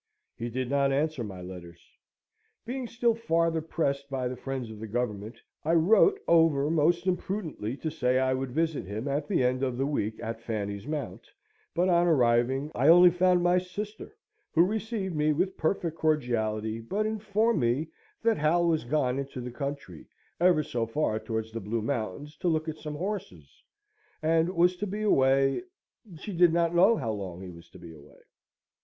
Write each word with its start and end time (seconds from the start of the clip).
He 0.35 0.49
did 0.49 0.67
not 0.67 0.91
answer 0.91 1.23
my 1.23 1.43
letters. 1.43 1.79
Being 2.65 2.87
still 2.87 3.13
farther 3.13 3.61
pressed 3.61 4.09
by 4.09 4.27
the 4.27 4.35
friends 4.35 4.71
of 4.71 4.79
the 4.79 4.87
Government, 4.87 5.39
I 5.63 5.73
wrote 5.73 6.19
over 6.27 6.71
most 6.71 7.05
imprudently 7.05 7.77
to 7.77 7.91
say 7.91 8.17
I 8.17 8.33
would 8.33 8.49
visit 8.49 8.83
him 8.87 9.07
at 9.07 9.27
the 9.27 9.43
end 9.43 9.61
of 9.61 9.77
the 9.77 9.85
week 9.85 10.19
at 10.19 10.41
Fanny's 10.41 10.87
Mount; 10.87 11.29
but 11.75 11.87
on 11.87 12.07
arriving, 12.07 12.71
I 12.73 12.87
only 12.87 13.11
found 13.11 13.43
my 13.43 13.59
sister, 13.59 14.17
who 14.55 14.65
received 14.65 15.15
me 15.15 15.33
with 15.33 15.55
perfect 15.55 15.99
cordiality, 15.99 16.79
but 16.79 17.05
informed 17.05 17.59
me 17.59 17.89
that 18.23 18.37
Hal 18.39 18.65
was 18.67 18.85
gone 18.85 19.19
into 19.19 19.39
the 19.39 19.51
country, 19.51 20.07
ever 20.39 20.63
so 20.63 20.87
far 20.87 21.19
towards 21.19 21.51
the 21.51 21.61
Blue 21.61 21.83
Mountains 21.83 22.37
to 22.37 22.47
look 22.47 22.67
at 22.67 22.77
some 22.79 22.95
horses, 22.95 23.61
and 24.23 24.55
was 24.55 24.75
to 24.77 24.87
be 24.87 25.03
away 25.03 25.61
she 26.19 26.33
did 26.33 26.51
not 26.53 26.73
know 26.73 26.95
how 26.97 27.11
long 27.11 27.43
he 27.43 27.49
was 27.51 27.69
to 27.69 27.77
be 27.77 27.93
away! 27.93 28.17